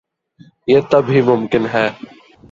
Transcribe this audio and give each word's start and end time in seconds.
یہ 0.67 0.79
تب 0.91 1.09
ہی 1.09 1.21
ممکن 1.21 1.65
ہے۔ 1.73 1.87